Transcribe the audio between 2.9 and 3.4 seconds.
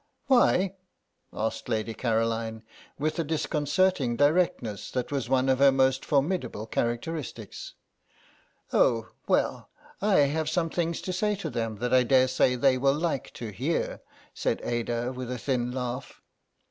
with a